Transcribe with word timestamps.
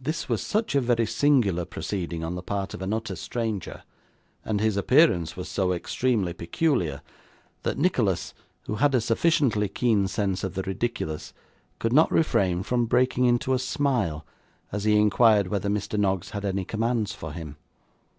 This 0.00 0.30
was 0.30 0.40
such 0.40 0.74
a 0.74 0.80
very 0.80 1.04
singular 1.04 1.66
proceeding 1.66 2.24
on 2.24 2.36
the 2.36 2.42
part 2.42 2.72
of 2.72 2.80
an 2.80 2.94
utter 2.94 3.14
stranger, 3.14 3.82
and 4.42 4.62
his 4.62 4.78
appearance 4.78 5.36
was 5.36 5.46
so 5.46 5.74
extremely 5.74 6.32
peculiar, 6.32 7.02
that 7.64 7.76
Nicholas, 7.76 8.32
who 8.64 8.76
had 8.76 8.94
a 8.94 9.00
sufficiently 9.02 9.68
keen 9.68 10.08
sense 10.08 10.42
of 10.42 10.54
the 10.54 10.62
ridiculous, 10.62 11.34
could 11.78 11.92
not 11.92 12.10
refrain 12.10 12.62
from 12.62 12.86
breaking 12.86 13.26
into 13.26 13.52
a 13.52 13.58
smile 13.58 14.24
as 14.72 14.84
he 14.84 14.96
inquired 14.96 15.48
whether 15.48 15.68
Mr. 15.68 15.98
Noggs 16.00 16.30
had 16.30 16.46
any 16.46 16.64
commands 16.64 17.12
for 17.14 17.32
him. 17.34 17.58